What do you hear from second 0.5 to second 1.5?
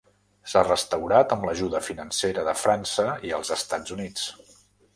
S'ha restaurat amb